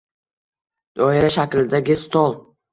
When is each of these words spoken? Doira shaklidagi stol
Doira 1.03 1.31
shaklidagi 1.37 2.01
stol 2.09 2.39